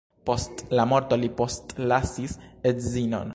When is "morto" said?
0.93-1.19